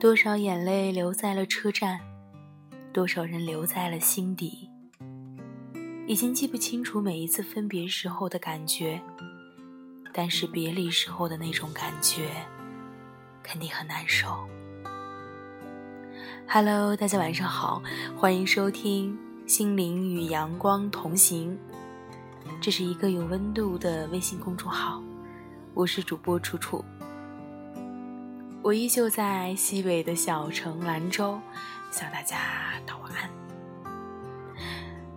[0.00, 1.98] 多少眼泪留在了车站，
[2.92, 4.70] 多少人留在了心底。
[6.06, 9.02] 已经记不清楚每一次分别时候的感觉，
[10.12, 12.28] 但是别离时候的那种感觉，
[13.42, 14.48] 肯定很难受。
[16.46, 17.82] Hello，大家晚上好，
[18.16, 19.18] 欢迎收听
[19.50, 21.58] 《心灵与阳光同行》，
[22.60, 25.02] 这是一个有温度的微信公众号，
[25.74, 26.84] 我是主播楚楚。
[28.60, 31.40] 我依旧在西北的小城兰州，
[31.92, 32.36] 向大家
[32.84, 33.30] 道晚安。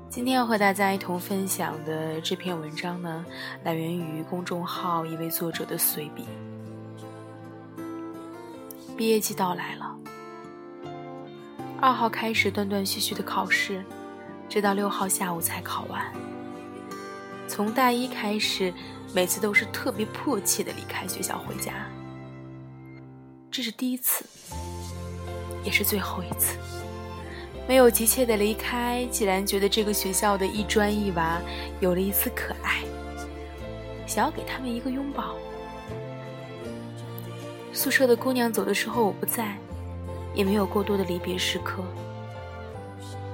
[0.10, 3.26] 今天要和大家一同分享的这篇文章呢，
[3.64, 6.26] 来源于公众号一位作者的随笔。
[8.96, 9.98] 毕业季到来了。
[11.82, 13.84] 二号开始断断续续的考试，
[14.48, 16.06] 直到六号下午才考完。
[17.48, 18.72] 从大一开始，
[19.16, 21.74] 每次都是特别迫切的离开学校回家。
[23.62, 24.26] 这是第一次，
[25.64, 26.58] 也是最后一次。
[27.68, 31.40] 没有急切的离开，既然觉得这个学校的一砖一瓦
[31.80, 32.82] 有了一丝可爱，
[34.08, 35.36] 想要给他们一个拥抱。
[37.72, 39.56] 宿舍的姑娘走的时候我不在。
[40.34, 41.84] 也没有过多的离别时刻。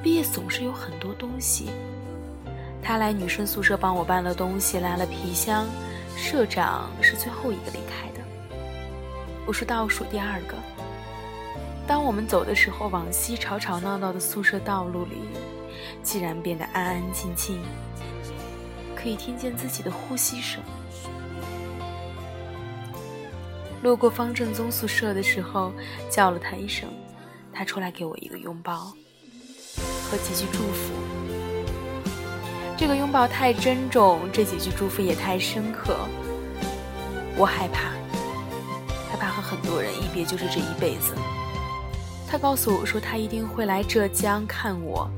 [0.03, 1.69] 毕业总是有很多东西，
[2.83, 5.65] 她来女生宿舍帮我搬了东西，拉了皮箱。
[6.17, 8.19] 社长是最后一个离开的，
[9.47, 10.57] 我是倒数第二个。
[11.87, 15.15] 当我们走的时候，往西吵吵闹闹的宿舍道路里，
[16.03, 17.57] 竟然变得安安静静，
[18.93, 20.61] 可以听见自己的呼吸声。
[23.81, 25.71] 路过方正宗宿舍的时候，
[26.09, 26.89] 叫了他一声，
[27.53, 28.91] 他出来给我一个拥抱
[30.11, 30.93] 和几句祝福。
[32.75, 35.95] 这个拥抱太珍重，这几句祝福也太深刻。
[37.37, 37.93] 我害怕，
[39.09, 41.13] 害怕和很多人一别就是这一辈子。
[42.29, 45.09] 他告诉我说，他一定会来浙江看我，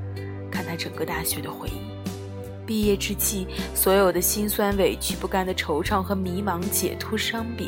[0.52, 1.90] 看他整个大学的回忆。
[2.66, 7.68] 毕业之际，所有的辛酸、委屈、不甘的惆怅和迷茫、解脱、伤别。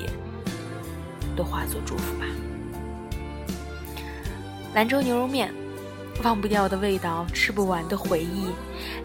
[1.36, 2.26] 都化作祝福吧。
[4.76, 5.52] 兰州牛肉面，
[6.24, 8.48] 忘不掉的味道，吃不完的回忆。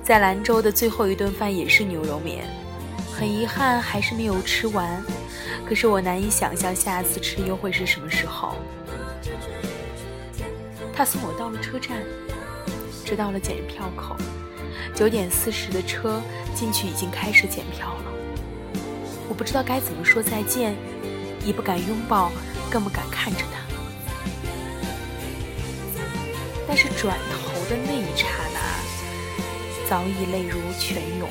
[0.02, 2.44] 在兰州的最后一顿饭也是牛肉面，
[3.10, 5.02] 很遗憾还是没有吃完。
[5.68, 8.54] 可是我难以想象下次吃又会是什么时候。
[10.94, 12.02] 他送我到了车站，
[13.04, 14.16] 直到了检票口。
[14.94, 16.22] 九点四十的车
[16.54, 18.12] 进去已经开始检票了。
[19.28, 20.74] 我不知道该怎么说再见。
[21.44, 22.32] 也不敢拥抱，
[22.68, 23.60] 更不敢看着他。
[26.66, 31.28] 但是转头的那一刹那，早已泪如泉涌，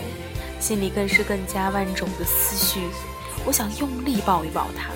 [0.57, 2.79] 心里更是更加万种的思绪。
[3.45, 4.89] 我想用力抱一抱他，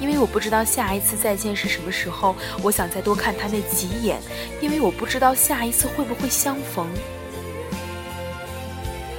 [0.00, 2.36] 因为我不知道下一次再见是什么时候。
[2.62, 4.20] 我想再多看他那几眼，
[4.60, 6.86] 因为我不知道下一次会不会相逢。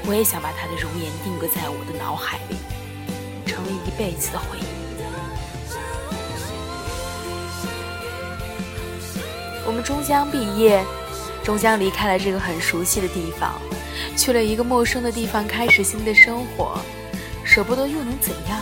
[0.08, 2.56] 我也想把他的容颜定格在我的脑海里，
[3.46, 4.64] 成为一辈子的回忆。
[9.64, 10.84] 我们终将毕业，
[11.44, 13.62] 终将离开了这个很熟悉的地方，
[14.18, 16.80] 去了一个陌生的地方，开始新的生活。
[17.46, 18.62] 舍不得又能怎样？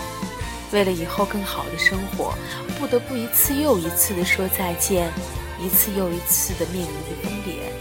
[0.71, 2.35] 为了以后更好的生活，
[2.77, 5.11] 不得不一次又一次的说再见，
[5.59, 7.73] 一次又一次的面临分别。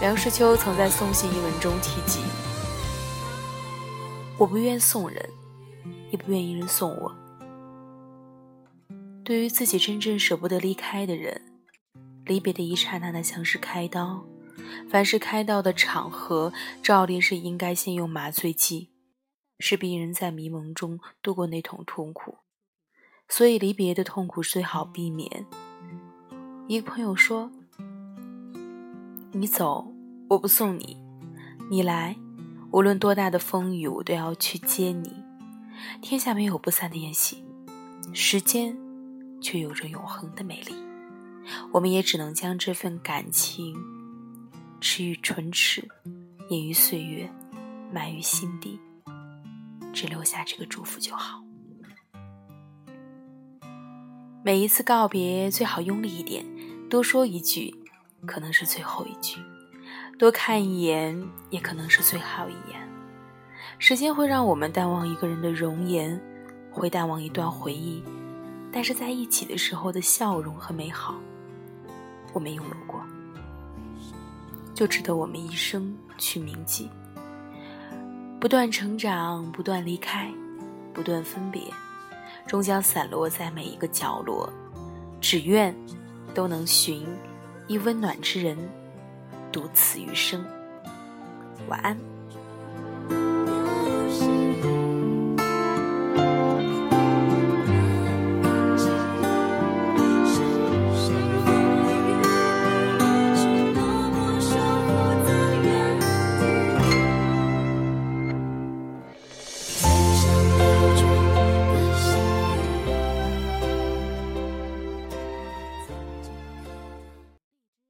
[0.00, 2.20] 梁实秋曾在送信一文中提及
[4.38, 5.30] ：“我不愿送人，
[6.10, 7.14] 也不愿一人送我。”
[9.22, 11.42] 对于自己真正舍不得离开的人，
[12.24, 14.24] 离别的一刹那，那像是开刀。
[14.90, 16.52] 凡是开刀的场合，
[16.82, 18.88] 照例是应该先用麻醉剂，
[19.58, 22.38] 是病人在迷蒙中度过那种痛苦。
[23.28, 25.46] 所以离别的痛苦最好避免。
[26.68, 27.50] 一个朋友说
[29.32, 29.92] ：“你走，
[30.28, 30.96] 我不送你；
[31.70, 32.16] 你来，
[32.70, 35.22] 无论多大的风雨，我都要去接你。
[36.00, 37.44] 天下没有不散的宴席，
[38.12, 38.76] 时间。”
[39.38, 40.74] 却有着永恒的美丽，
[41.70, 43.76] 我们也只能将这份感情
[44.80, 45.86] 持于唇齿，
[46.48, 47.30] 掩于岁月，
[47.92, 48.80] 埋于心底，
[49.96, 51.42] 只留下这个祝福就好。
[54.44, 56.44] 每一次告别，最好用力一点，
[56.90, 57.74] 多说一句，
[58.26, 59.40] 可能是最后一句；
[60.18, 62.86] 多看一眼，也可能是最后一眼。
[63.78, 66.20] 时间会让我们淡忘一个人的容颜，
[66.70, 68.04] 会淡忘一段回忆。
[68.70, 71.18] 但是在一起的时候的笑容和美好，
[72.34, 73.02] 我们拥有过，
[74.74, 76.90] 就值得我们一生去铭记。
[78.38, 80.30] 不断成长，不断离开，
[80.92, 81.62] 不断分别，
[82.46, 84.52] 终将散落在每一个角落，
[85.20, 85.74] 只愿
[86.34, 87.06] 都能寻
[87.66, 88.56] 一温暖之人，
[89.50, 90.44] 独此余生。
[91.68, 92.15] 晚安。